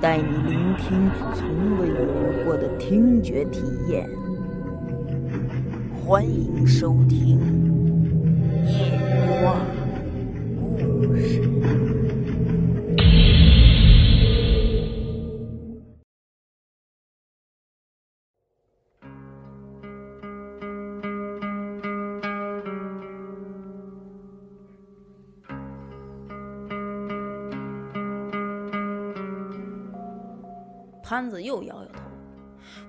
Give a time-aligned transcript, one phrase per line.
[0.00, 4.08] 带你聆听从未有过的听觉体验。
[6.04, 7.38] 欢迎收听
[8.68, 9.60] 《夜话
[10.56, 11.40] 故事》。
[31.16, 32.02] 潘子又摇摇头，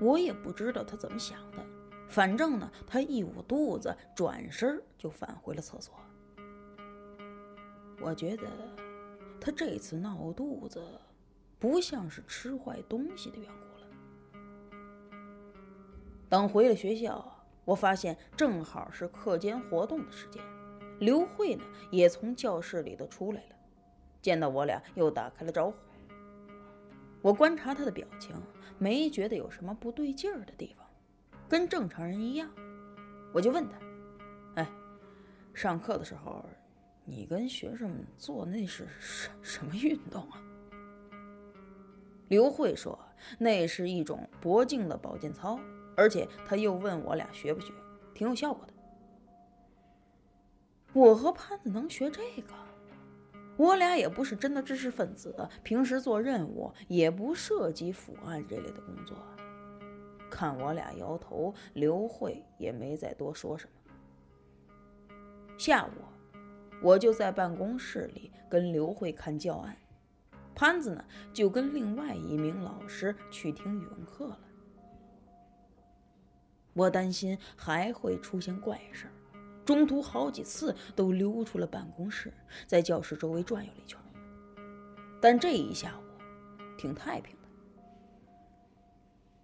[0.01, 1.65] 我也不知道他怎么想的。
[2.09, 5.95] 反正呢，他一捂肚子，转身就返回了厕所。
[8.01, 8.43] 我觉得
[9.39, 10.83] 他这次闹肚子，
[11.57, 13.87] 不像是吃坏东西的缘故了。
[16.27, 20.43] 等回了学校，我发现正好是课间活动的时间，
[20.99, 23.55] 刘慧呢也从教室里头出来了，
[24.21, 25.77] 见到我俩又打开了招呼。
[27.21, 28.35] 我观察他的表情，
[28.77, 30.85] 没觉得有什么不对劲儿的地方。
[31.49, 32.49] 跟正常人一样，
[33.33, 33.77] 我就问他
[34.61, 34.69] ：“哎，
[35.53, 36.45] 上课的时候，
[37.05, 40.41] 你跟学生们做那是什什么运动啊？”
[42.27, 42.99] 刘慧说
[43.39, 45.57] ：“那是一种脖颈的保健操，
[45.95, 47.71] 而且他又问我俩学不学，
[48.13, 48.73] 挺有效果的。”
[50.93, 52.53] 我和潘子能学这个？
[53.57, 59.17] 我俩也不是真的知识分子，平时做任务也不涉及腐案这类的工作。
[60.29, 63.71] 看我俩摇头，刘慧也没再多说什么。
[65.57, 65.89] 下午，
[66.83, 69.75] 我就在办公室里跟刘慧看教案，
[70.53, 71.03] 潘子呢
[71.33, 74.39] 就跟另外一名老师去听语文课了。
[76.73, 79.13] 我担心还会出现怪事儿，
[79.67, 82.33] 中途好几次都溜出了办公室，
[82.65, 83.99] 在教室周围转悠了一圈。
[85.21, 86.03] 但这一下午
[86.77, 87.49] 挺太平的。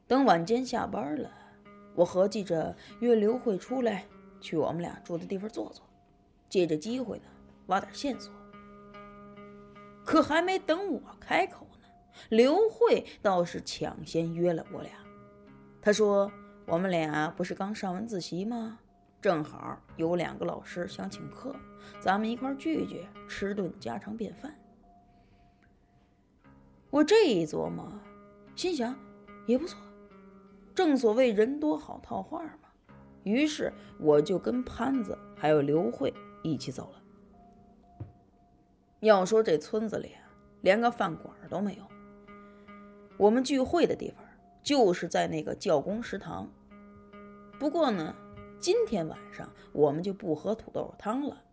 [0.08, 1.30] 等晚间下班了，
[1.94, 4.06] 我合计着约刘慧出来，
[4.40, 5.84] 去我们俩住的地方坐坐，
[6.48, 7.26] 借着机会呢
[7.68, 8.32] 挖点线索。
[10.06, 11.88] 可还没等我开口呢，
[12.30, 14.92] 刘慧倒是抢先约了我俩。
[15.82, 16.32] 她说
[16.66, 18.80] ：“我们俩不是刚上完自习吗？
[19.24, 21.56] 正好有两个老师想请客，
[22.02, 24.54] 咱们一块聚聚，吃顿家常便饭。”
[26.92, 27.90] 我这一琢磨，
[28.54, 28.94] 心想
[29.48, 29.80] 也不错。
[30.76, 32.68] 正所谓人多好套话嘛，
[33.24, 36.14] 于是我就跟潘子还有刘慧
[36.44, 37.02] 一起走了。
[39.00, 40.12] 要说这村子里，
[40.60, 41.84] 连个饭馆都没有。
[43.16, 44.22] 我们聚会的地方
[44.62, 46.52] 就是在那个教工食堂。
[47.58, 48.14] 不过呢，
[48.64, 51.44] 今天晚上我们就不喝土豆汤了。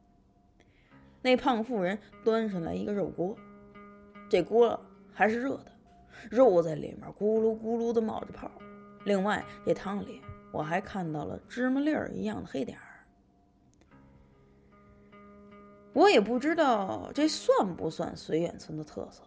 [1.21, 3.37] 那胖妇人端上来一个肉锅，
[4.29, 4.79] 这锅
[5.13, 5.73] 还是热的，
[6.31, 8.49] 肉在里面咕噜咕噜的冒着泡。
[9.05, 10.21] 另外，这汤里
[10.53, 12.85] 我还看到了芝麻粒儿一样的黑点儿。
[15.93, 19.25] 我也不知道这算不算绥远村的特色，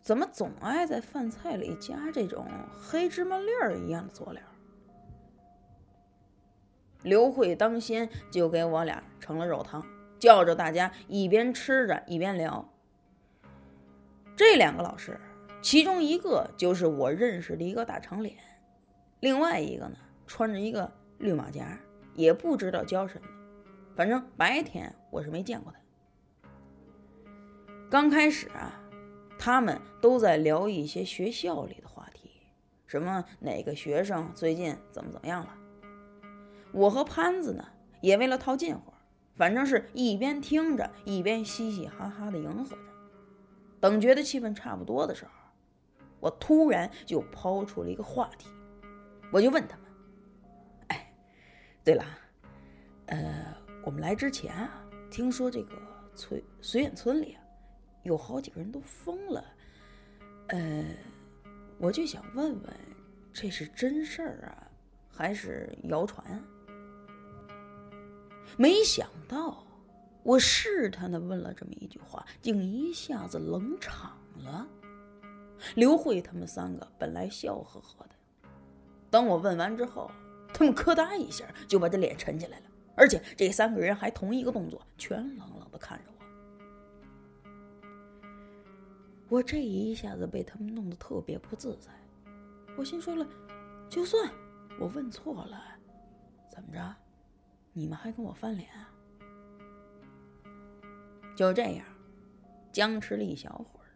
[0.00, 2.46] 怎么总爱在饭菜里加这种
[2.80, 4.40] 黑芝麻粒儿一样的佐料？
[7.02, 9.84] 刘慧当先就给我俩盛了肉汤，
[10.18, 12.68] 叫着大家一边吃着一边聊。
[14.36, 15.18] 这两个老师，
[15.62, 18.36] 其中一个就是我认识的一个大长脸。
[19.20, 21.78] 另外一个呢，穿着一个绿马甲，
[22.14, 23.28] 也不知道教什么，
[23.96, 25.78] 反正白天我是没见过他。
[27.90, 28.80] 刚开始啊，
[29.38, 32.30] 他们都在聊一些学校里的话题，
[32.86, 35.57] 什么哪个学生最近怎么怎么样了。
[36.72, 37.64] 我和潘子呢，
[38.00, 38.92] 也为了套近乎，
[39.34, 42.82] 反正是一边听着一边嘻嘻哈哈的迎合着。
[43.80, 45.30] 等觉得气氛差不多的时候，
[46.20, 48.48] 我突然就抛出了一个话题。
[49.30, 49.86] 我就问他们
[50.88, 51.12] ：“哎，
[51.84, 52.04] 对了，
[53.06, 53.54] 呃，
[53.84, 55.76] 我们来之前啊，听说这个
[56.14, 57.42] 崔绥远村里啊，
[58.02, 59.44] 有好几个人都疯了，
[60.48, 60.84] 呃，
[61.78, 62.74] 我就想问问，
[63.32, 64.66] 这是真事儿啊，
[65.08, 66.42] 还是谣传？”
[68.56, 69.64] 没想到，
[70.22, 74.66] 我试探的问了这么一句话，竟一下子冷场了。
[75.74, 78.10] 刘慧他们三个本来笑呵呵的，
[79.10, 80.10] 等我问完之后，
[80.54, 86.14] 他们咯哒一下就把这脸沉起来了，而且这三个人还同一个动作，全冷冷的看着我。
[89.28, 91.90] 我这一下子被他们弄得特别不自在，
[92.76, 93.26] 我心说了，
[93.90, 94.30] 就算
[94.78, 95.60] 我问错了，
[96.48, 96.94] 怎么着，
[97.78, 98.90] 你们还跟我翻脸啊？
[101.36, 101.86] 就这样，
[102.72, 103.86] 僵持了一小会儿。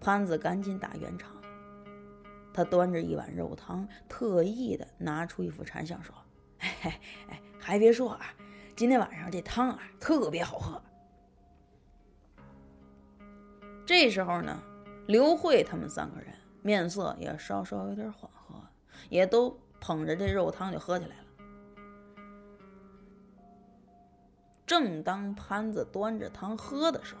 [0.00, 1.36] 潘子赶紧打圆场，
[2.50, 6.14] 他端着一碗肉汤，特意的拿出一副馋相说
[6.60, 6.98] ：“哎
[7.28, 8.34] 哎，还别说啊，
[8.74, 10.82] 今天晚上这汤啊特别好喝。”
[13.84, 14.62] 这时候呢，
[15.06, 18.54] 刘慧他们三个人面色也稍稍有点缓和，
[19.10, 21.21] 也都捧着这肉汤就喝起来了。
[24.72, 27.20] 正当潘子端着汤喝的时候，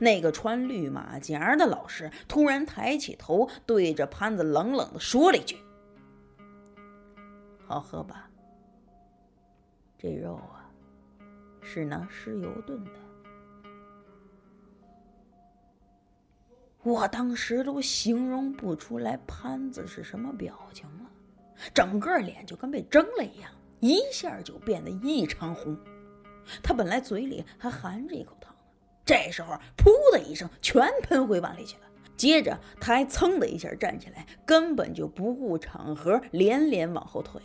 [0.00, 5.58] 那个穿绿马甲的老师突然抬起头，对着潘子冷冷的说了一句
[7.68, 8.30] ：“好喝吧？
[9.98, 10.64] 这肉啊，
[11.60, 12.90] 是拿尸油炖的。”
[16.82, 21.10] 我当时都形容不出来潘子是什么表情了，
[21.74, 25.76] 整个脸就跟被蒸了一样，一下就变得异常红。
[26.62, 28.54] 他本来嘴里还含着一口汤。
[29.04, 31.82] 这时候，噗的一声，全喷回碗里去了。
[32.16, 37.42] 接着，他还噌的一下站起来，根本就不顾场合，连连往后退。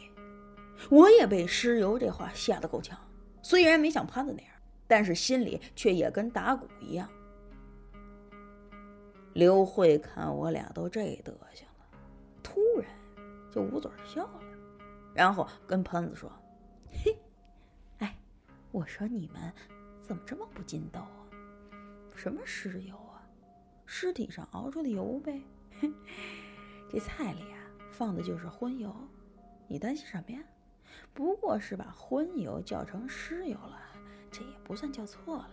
[0.91, 2.99] 我也被尸油这话吓得够呛，
[3.41, 4.51] 虽然没像潘子那样，
[4.85, 7.09] 但是心里却也跟打鼓一样。
[9.33, 11.97] 刘慧看我俩都这德行了，
[12.43, 12.85] 突然
[13.51, 14.41] 就捂嘴笑了，
[15.15, 16.31] 然后跟潘子说
[17.03, 17.17] ：“嘿，
[18.71, 19.51] 我说你们
[20.01, 21.25] 怎么这么不筋斗啊？”
[22.15, 23.21] 什么尸油啊？
[23.85, 25.41] 尸体上熬出的油呗。
[26.89, 27.59] 这菜里啊
[27.91, 28.95] 放的就是荤油，
[29.67, 30.39] 你担心什么呀？
[31.13, 33.79] 不过是把荤油叫成尸油了，
[34.31, 35.51] 这也不算叫错了。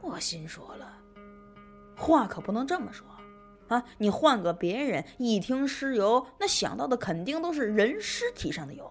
[0.00, 0.96] 我心说了，
[1.96, 3.06] 话可不能这么说
[3.68, 3.82] 啊！
[3.98, 8.90] 你换个别人，一听尸油，那想到的肯定都是人尸体上的油。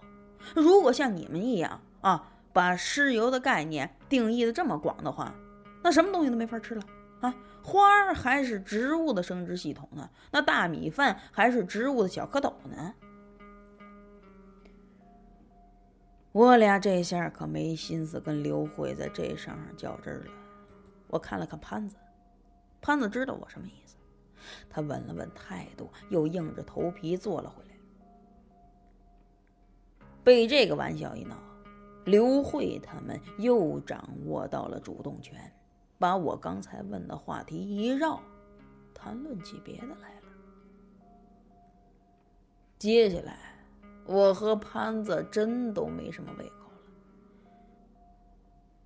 [0.53, 2.31] 如果像你们一样啊。
[2.55, 5.35] 把尸油的概念定义的这么广的话，
[5.83, 6.81] 那什么东西都没法吃了
[7.19, 7.35] 啊！
[7.61, 10.09] 花儿还是植物的生殖系统呢？
[10.31, 12.93] 那大米饭还是植物的小蝌蚪呢？
[16.31, 20.31] 我俩这下可没心思跟刘慧在这上上较真了。
[21.07, 21.97] 我看了看潘子，
[22.81, 23.97] 潘子知道我什么意思，
[24.69, 27.74] 他稳了稳态度，又硬着头皮坐了回来。
[30.25, 31.37] 被这个玩笑一闹。
[32.03, 35.51] 刘慧他们又掌握到了主动权，
[35.97, 38.21] 把我刚才问的话题一绕，
[38.93, 40.27] 谈论起别的来了。
[42.77, 43.37] 接下来，
[44.05, 46.81] 我和潘子真都没什么胃口了。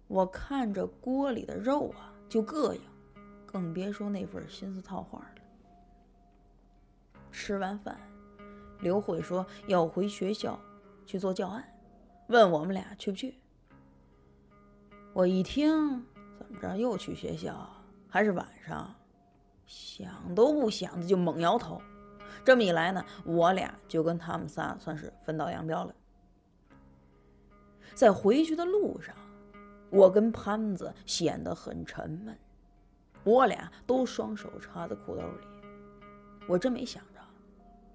[0.07, 2.81] 我看着锅里的肉啊，就膈应，
[3.45, 5.41] 更别说那份心思套话了。
[7.31, 7.99] 吃完饭，
[8.79, 10.57] 刘慧说要回学校
[11.09, 11.67] 去做教案。
[12.27, 13.39] 问我们俩去不去？
[15.11, 16.05] 我一听，
[16.37, 17.67] 怎么着又去学校？
[18.07, 18.93] 还是晚上？
[19.65, 21.81] 想都不想的就猛摇头。
[22.45, 25.95] 这么一来呢，我俩就跟他们仨算是分道扬镳了。
[27.95, 29.15] 在回去的路上，
[29.89, 32.37] 我跟潘子显得很沉闷，
[33.23, 35.47] 我俩都双手插在裤兜里。
[36.47, 37.18] 我真没想着，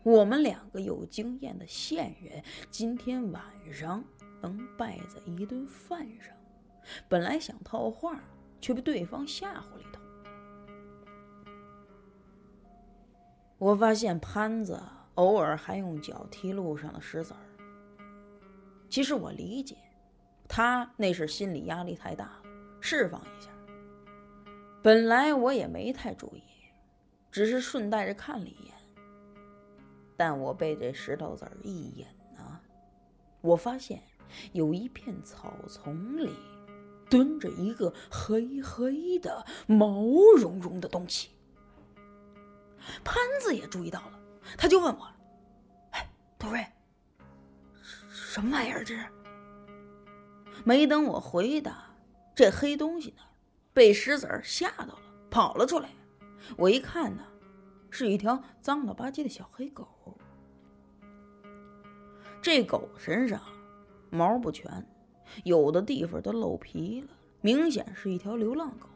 [0.04, 3.42] 我们两个有经验的线人，今天晚
[3.72, 4.04] 上。
[4.42, 6.36] 能败在一顿饭上，
[7.08, 8.22] 本来想套话，
[8.60, 10.02] 却被对方吓唬了一通。
[13.56, 14.78] 我发现潘子
[15.14, 17.40] 偶尔还用脚踢路上的石子儿。
[18.90, 19.78] 其实我理解，
[20.46, 22.42] 他那是心理压力太大了，
[22.82, 23.48] 释放一下。
[24.82, 26.42] 本来我也没太注意，
[27.30, 28.73] 只是顺带着看了一眼。
[30.16, 32.06] 但我被这石头子儿一引
[32.36, 32.60] 呢，
[33.40, 34.02] 我发现。
[34.52, 36.34] 有一片草丛里，
[37.08, 40.02] 蹲着一个黑黑的、毛
[40.36, 41.30] 茸茸的东西。
[43.04, 44.18] 潘子也注意到了，
[44.58, 45.06] 他就问我
[45.92, 46.66] ：“哎，杜瑞，
[48.10, 48.82] 什么玩意儿？
[48.82, 49.06] 这是？”
[50.64, 51.94] 没等我回答，
[52.34, 53.22] 这黑东西呢，
[53.72, 54.98] 被石子儿吓到了，
[55.30, 55.90] 跑了出来。
[56.56, 57.22] 我一看呢，
[57.94, 59.86] 是一条脏了吧唧的小黑狗。
[62.42, 63.40] 这狗身上……
[64.10, 64.84] 毛不全，
[65.44, 67.08] 有的地方都露皮了，
[67.40, 68.88] 明显是一条流浪狗。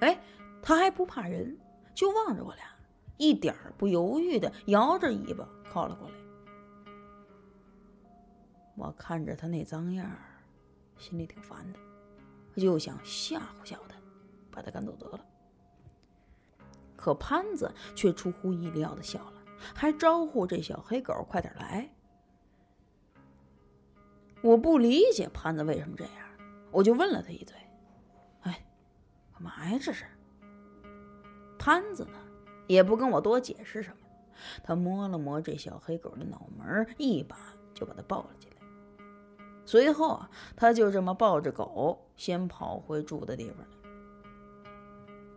[0.00, 0.20] 哎，
[0.60, 1.56] 它还不怕人，
[1.94, 2.64] 就望着我俩，
[3.16, 6.14] 一点儿不犹豫的摇着尾巴靠了过来。
[8.76, 10.18] 我看着他那脏样儿，
[10.98, 11.78] 心里挺烦的，
[12.60, 13.96] 就想吓唬吓唬他，
[14.50, 15.24] 把他赶走得了。
[17.04, 19.34] 可潘子却出乎意料的笑了，
[19.74, 21.90] 还招呼这小黑狗快点来。
[24.40, 26.12] 我不理解潘子为什么这样，
[26.70, 27.54] 我就问了他一嘴
[28.40, 28.64] ：“哎，
[29.34, 29.78] 干嘛呀？
[29.78, 30.06] 这是？”
[31.60, 32.18] 潘子呢，
[32.66, 33.96] 也不跟我多解释什么，
[34.62, 37.36] 他摸了摸这小黑狗的脑门，一把
[37.74, 38.56] 就把它抱了进来。
[39.66, 43.68] 随后啊，他就这么抱着狗，先跑回住的地方了。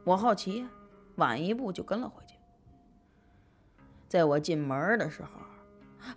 [0.05, 0.69] 我好奇呀，
[1.17, 2.35] 晚一步就跟了回去。
[4.07, 5.29] 在我进门的时候，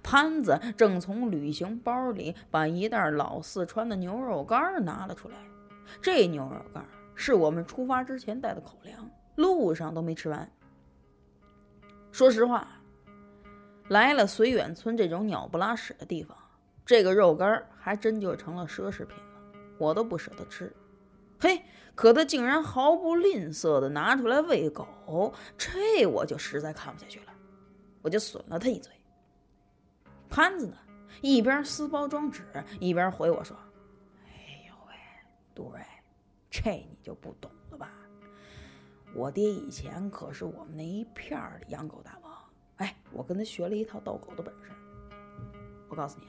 [0.02, 5.36] 潘子正从旅行包里把一袋老四川的牛肉干拿了出来。
[6.00, 10.48] 这牛肉干是我们出发之前带的口粮，路上都没吃完。
[12.12, 12.68] 说实话，
[13.88, 16.36] 来了绥远村这种鸟不拉屎的地方。
[16.86, 20.72] 这个肉干还真就成了奢侈品了，我都不舍得吃。
[21.40, 21.62] 嘿，
[21.94, 27.32] 可他竟然毫不吝啬地拿出来喂狗，这我就实在看不下去了，
[28.02, 28.92] 我就损了他一嘴。
[30.28, 30.76] 潘子呢，
[31.22, 32.44] 一边撕包装纸，
[32.78, 33.56] 一边回我说
[34.28, 34.94] ：“哎呦喂，
[35.54, 35.80] 杜瑞，
[36.50, 37.90] 这你就不懂了吧？
[39.14, 42.32] 我爹以前可是我们那一片儿的养狗大王，
[42.76, 44.70] 哎，我跟他学了一套逗狗的本事。
[45.88, 46.26] 我告诉你。”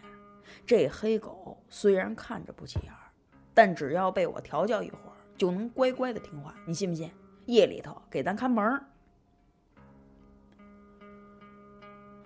[0.66, 3.11] 这黑狗虽然看着不起眼儿，
[3.54, 6.56] 但只要被我调教一会儿，就能乖乖的听话。
[6.66, 7.12] 你信不信？
[7.48, 8.86] 夜里头给咱看门儿。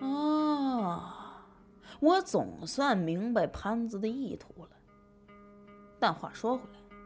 [0.06, 1.42] 啊，
[2.00, 4.70] 我总算明白潘子的意图了。
[5.98, 6.96] 但话说回来，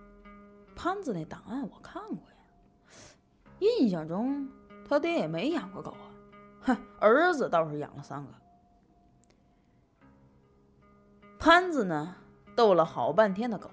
[0.74, 2.36] 潘子那档案我看过呀，
[3.60, 4.48] 印象中
[4.88, 6.10] 他爹也没养过狗啊。
[6.62, 8.32] 哼，儿子倒是养了三个。
[11.38, 12.16] 潘子呢，
[12.56, 13.70] 逗了好半天的狗，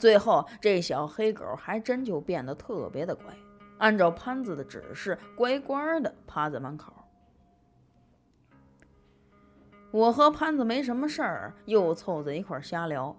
[0.00, 3.24] 最后这小黑狗还真就变得特别的乖，
[3.76, 6.90] 按照潘子的指示，乖乖的趴在门口。
[9.90, 13.14] 我和潘子没什么事儿，又凑在一块瞎聊。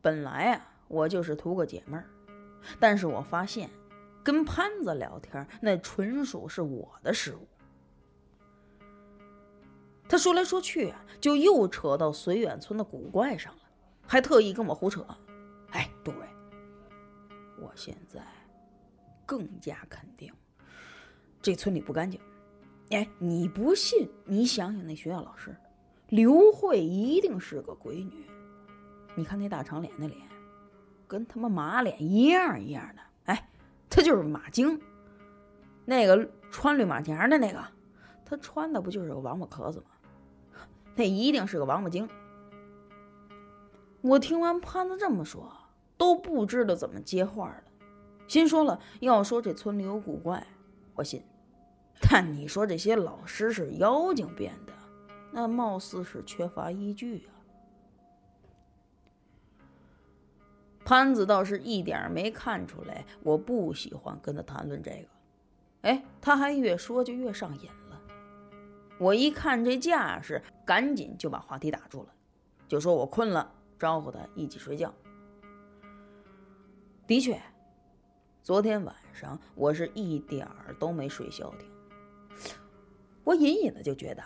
[0.00, 2.06] 本来啊，我就是图个解闷儿，
[2.80, 3.68] 但是我发现，
[4.22, 7.46] 跟潘子聊天那纯属是我的失误。
[10.08, 13.60] 他说来说去啊，就又扯到绥远村的古怪上了，
[14.06, 15.04] 还特意跟我胡扯。
[15.70, 16.26] 哎，杜瑞，
[17.58, 18.22] 我现在
[19.26, 20.32] 更加肯定
[21.42, 22.20] 这村里不干净。
[22.90, 24.08] 哎，你不信？
[24.24, 25.54] 你想想那学校老师
[26.08, 28.26] 刘慧，一定是个鬼女。
[29.14, 30.20] 你看那大长脸，的脸
[31.06, 33.02] 跟他妈马脸一样一样的。
[33.24, 33.48] 哎，
[33.90, 34.80] 她就是马精。
[35.84, 37.62] 那个穿绿马甲的那个，
[38.24, 39.86] 她穿的不就是个王八壳子吗？
[40.94, 42.08] 那一定是个王八精。
[44.00, 45.52] 我听完潘子这么说，
[45.98, 47.62] 都不知道怎么接话了。
[48.26, 50.46] 心说了，要说这村里有古怪，
[50.94, 51.20] 我信；
[52.00, 54.72] 但你说这些老师是妖精变的，
[55.32, 57.32] 那貌似是缺乏依据啊。
[60.84, 65.08] 潘子倒是一点没看出来，我不喜欢跟他谈论这个。
[65.82, 68.00] 哎，他还越说就越上瘾了。
[68.98, 72.08] 我一看这架势，赶紧就把话题打住了，
[72.66, 74.92] 就说我困了，招呼他一起睡觉。
[77.08, 77.40] 的确，
[78.42, 81.66] 昨天晚上我是一点儿都没睡消停。
[83.24, 84.22] 我隐隐的就觉得，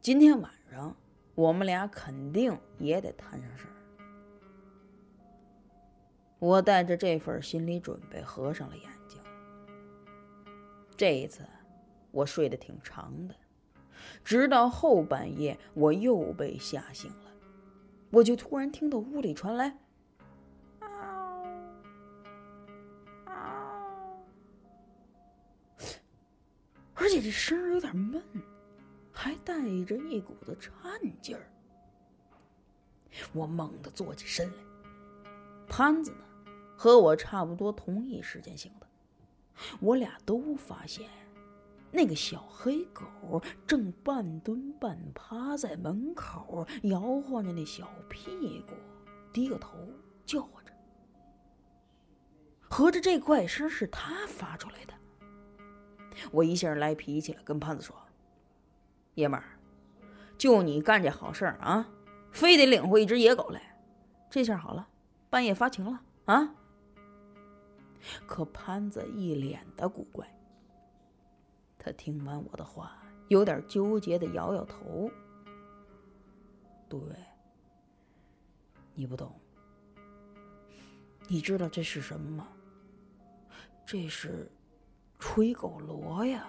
[0.00, 0.96] 今天晚上
[1.34, 3.76] 我们俩肯定也得摊上事儿。
[6.38, 9.20] 我带着这份心理准备合上了眼睛。
[10.96, 11.44] 这一次，
[12.10, 13.34] 我睡得挺长的。
[14.24, 17.30] 直到后半夜，我又被吓醒了，
[18.08, 19.76] 我就突然听到屋里传来
[27.34, 28.22] “声儿有点闷，
[29.12, 30.72] 还带着一股子颤
[31.20, 31.50] 劲儿。
[33.32, 34.54] 我猛地坐起身来，
[35.68, 36.24] 潘子呢，
[36.76, 38.86] 和我差不多同一时间醒的，
[39.80, 41.10] 我俩都发现。
[41.90, 48.74] 那个小黑狗正半蹲半趴在门口，摇晃着那小屁股，
[49.32, 49.76] 低个头
[50.24, 50.72] 叫唤着。
[52.60, 54.94] 合着这怪声是他发出来的。
[56.30, 57.96] 我一下来脾气了，跟潘子说
[59.14, 59.58] ：“爷们儿，
[60.36, 61.88] 就你干这好事儿啊，
[62.30, 63.76] 非得领回一只野狗来。
[64.30, 64.88] 这下好了，
[65.30, 66.54] 半夜发情了啊！”
[68.26, 70.26] 可潘子一脸的古怪。
[71.78, 75.10] 他听完我的话，有点纠结的摇摇头。
[76.88, 77.16] 杜瑞，
[78.94, 79.32] 你不懂。
[81.26, 82.48] 你知道这是什么吗？
[83.86, 84.50] 这是
[85.18, 86.48] 吹狗螺呀！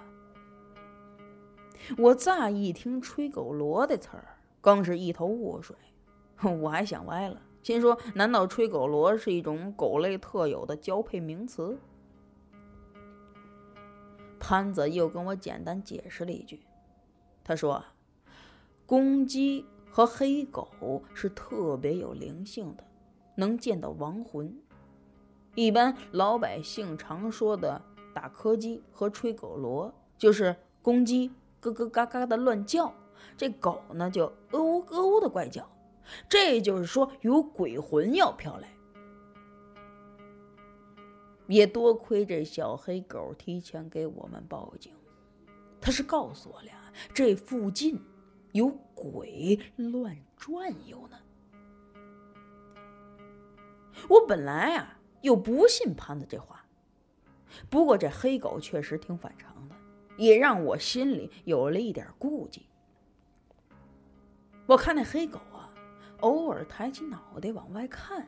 [1.97, 5.75] 我乍一听“吹狗螺”的词儿，更是一头雾水。
[6.61, 11.77] 我还想歪了，心说：难道吹狗螺是一种狗类特有的交配名词？
[14.39, 16.61] 潘子又跟我简单解释了一句，
[17.43, 17.83] 他说
[18.85, 22.83] ：“公鸡和黑狗是特别有灵性的，
[23.35, 24.55] 能见到亡魂。
[25.55, 27.81] 一般老百姓常说的
[28.15, 31.29] 打柯基和吹狗锣，就是公鸡
[31.59, 32.93] 咯咯嘎嘎的乱叫，
[33.35, 35.69] 这狗呢就呃呜呃呜的怪叫。
[36.29, 38.69] 这就是说有鬼魂要飘来。”
[41.47, 44.93] 也多亏这小黑狗提前给我们报警，
[45.79, 46.73] 他是告诉我俩
[47.13, 47.99] 这附近
[48.53, 51.17] 有鬼乱转悠呢。
[54.09, 56.64] 我本来啊又不信潘子这话，
[57.69, 59.75] 不过这黑狗确实挺反常的，
[60.17, 62.67] 也让我心里有了一点顾忌。
[64.65, 65.69] 我看那黑狗啊，
[66.21, 68.27] 偶尔抬起脑袋往外看。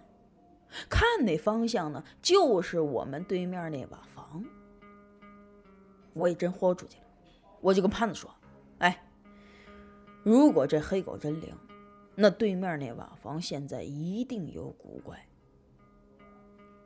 [0.90, 4.44] 看那方向呢，就是我们对面那瓦房。
[6.14, 7.06] 我也真豁出去了，
[7.62, 8.30] 我就跟潘子说
[8.80, 9.02] ：“哎，
[10.24, 11.56] 如果这黑狗真灵，
[12.16, 15.26] 那对面那瓦房现在一定有古怪。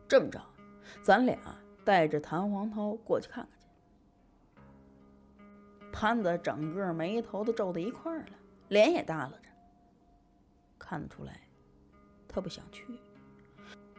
[0.08, 0.40] 这么着，
[1.02, 1.38] 咱俩
[1.84, 3.68] 带着弹簧刀过去看看去。”
[5.94, 8.32] 潘子整个眉头都皱到一块儿了，
[8.70, 9.50] 脸也耷拉着，
[10.80, 11.42] 看得出来，
[12.28, 12.86] 他不想去。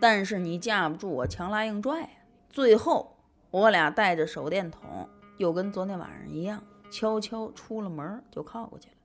[0.01, 2.09] 但是你架不住我强拉硬拽，
[2.51, 3.17] 最后
[3.51, 8.97] 我俩带着手电筒，又跟昨天晚上一样，悄悄出了门就靠过去了。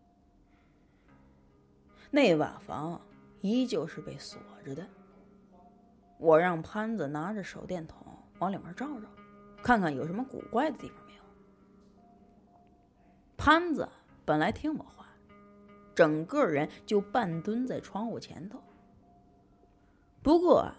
[2.10, 3.00] 那瓦房
[3.42, 4.88] 依旧是被锁着的。
[6.18, 9.08] 我让潘子拿着手电筒往里面照照，
[9.62, 11.22] 看看有什么古怪的地方没有。
[13.38, 13.88] 潘子
[14.26, 15.08] 本来听我话，
[15.96, 18.62] 整个人就半蹲在窗户前头。
[20.22, 20.72] 不过。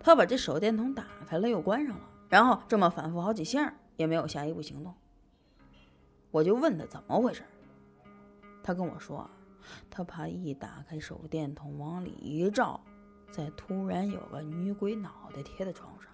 [0.00, 4.94] 他把这手电筒打开了，又关上了，然后这么反复好几下，也没有下一步行动。
[6.30, 7.42] 我就问他怎么回事，
[8.62, 9.28] 他跟我说，
[9.90, 12.80] 他怕一打开手电筒往里一照，
[13.32, 16.07] 再突然有个女鬼脑袋贴在窗上。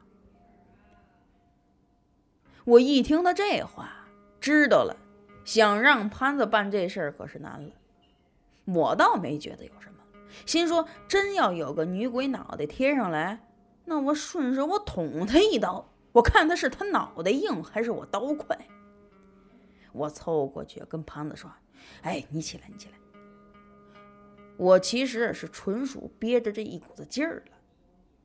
[2.65, 4.07] 我一听他这话，
[4.41, 4.97] 知道了，
[5.45, 7.73] 想让潘子办这事儿可是难了。
[8.65, 9.99] 我倒没觉得有什么，
[10.47, 13.47] 心说真要有个女鬼脑袋贴上来。
[13.85, 18.57] 那我顺手我捅他一刀，我看他是他脑袋硬还是我刀快。
[19.93, 21.53] 我凑过去跟潘子说
[22.01, 22.95] ：“哎，你起来，你起来。”
[24.57, 27.53] 我其实是纯属憋着这一股子劲儿了，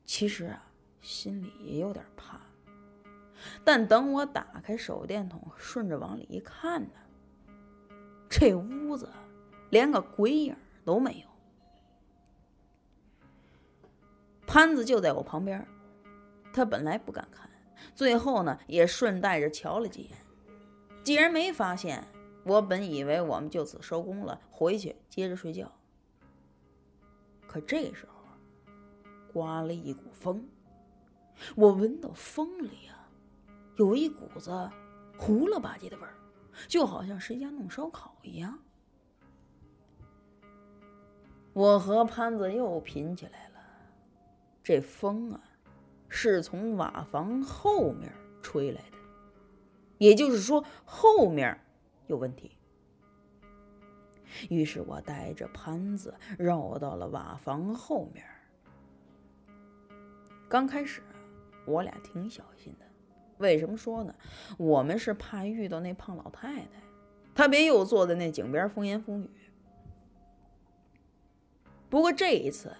[0.06, 0.64] 其实啊，
[1.02, 2.40] 心里也有点怕。
[3.64, 6.90] 但等我打开手电筒，顺着往里一看呢，
[8.28, 9.08] 这屋子
[9.70, 11.28] 连个鬼影都没有。
[14.46, 15.66] 潘子就在我旁边，
[16.52, 17.48] 他本来不敢看，
[17.94, 20.18] 最后呢也顺带着瞧了几眼。
[21.04, 22.04] 既然没发现，
[22.44, 25.70] 我本以为我们就此收工了，回去接着睡觉。
[27.46, 28.24] 可这时候，
[29.32, 30.48] 刮了一股风，
[31.54, 32.99] 我闻到风里啊，
[33.80, 34.70] 有一股子
[35.16, 36.12] 糊了吧唧的味儿，
[36.68, 38.58] 就好像谁家弄烧烤一样。
[41.54, 43.54] 我和潘子又贫起来了。
[44.62, 45.40] 这风啊，
[46.10, 48.12] 是从瓦房后面
[48.42, 48.98] 吹来的，
[49.96, 51.58] 也就是说后面
[52.06, 52.54] 有问题。
[54.50, 58.22] 于是我带着潘子绕到了瓦房后面。
[60.50, 61.02] 刚开始
[61.64, 62.84] 我俩挺小心的，
[63.40, 64.14] 为什么说呢？
[64.56, 66.82] 我们是怕遇到那胖老太太，
[67.34, 69.30] 她别又坐在那井边风言风语。
[71.90, 72.74] 不过这一次。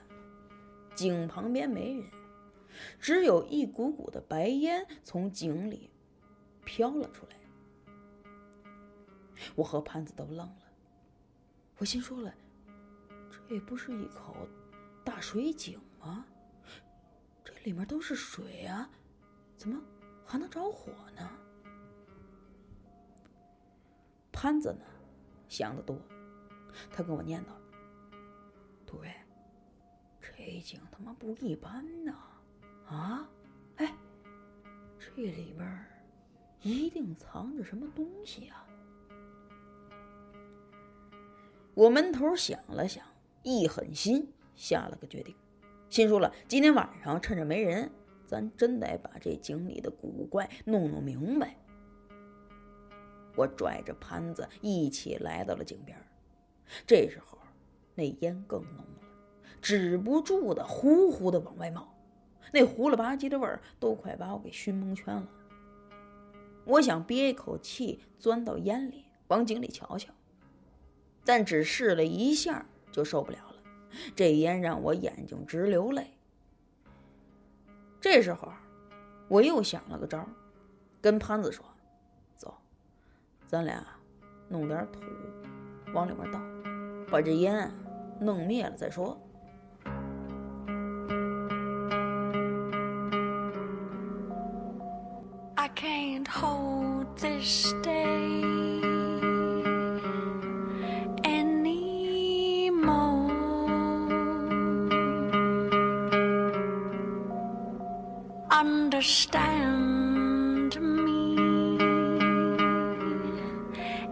[0.93, 2.05] 井旁边没人，
[2.99, 5.89] 只有一股股的白烟从井里
[6.63, 7.37] 飘了出来。
[9.55, 10.63] 我和潘子都愣了，
[11.79, 12.35] 我心说了：
[13.49, 14.37] 这不是一口
[15.03, 16.27] 大水井吗？
[17.43, 18.91] 这里面都是水啊，
[19.57, 19.81] 怎么
[20.31, 21.29] 还能着火呢？
[24.31, 24.85] 潘子呢，
[25.49, 25.99] 想得多，
[26.93, 27.49] 他跟我念叨
[28.87, 29.13] ：“杜瑞。”
[30.23, 32.15] 这井他妈不一般呐！
[32.87, 33.29] 啊，
[33.79, 33.93] 哎，
[35.01, 35.87] 这里边
[36.63, 38.65] 一定藏着什么东西啊！
[41.75, 43.05] 我闷头想了想，
[43.43, 45.35] 一狠心下了个决定，
[45.89, 47.91] 心说了：今天晚上趁着没人，
[48.31, 51.57] 咱真得把这井里的古怪弄弄明白。
[53.35, 55.99] 我拽着盘子一起来到了井边，
[56.87, 57.37] 这时候
[57.97, 59.03] 那烟更浓了，
[59.61, 61.93] 止不住的呼呼的往外冒，
[62.53, 65.29] 那糊了吧唧的味儿都快把我给熏蒙圈了。
[66.65, 70.13] 我想憋一口气钻到烟里，往井里瞧瞧。
[71.25, 73.57] 但只试了一下就受不了了，
[74.15, 76.13] 这烟让我眼睛直流泪。
[78.01, 78.51] 这时候，
[79.29, 80.27] 我又想了个招，
[81.03, 81.63] 跟潘子说
[82.35, 82.55] ：“走，
[83.47, 83.85] 咱俩
[84.49, 85.01] 弄点土
[85.93, 86.41] 往里面倒，
[87.11, 87.71] 把这烟
[88.19, 89.21] 弄灭了再说。”
[95.57, 98.20] I can't hold this day
[109.01, 111.79] Understand me